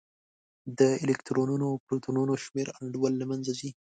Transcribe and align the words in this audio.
د 0.79 0.81
الکترونونو 1.05 1.65
او 1.71 1.75
پروتونونو 1.85 2.33
شمېر 2.45 2.67
انډول 2.79 3.13
له 3.17 3.25
منځه 3.31 3.51
ځي. 3.59 3.69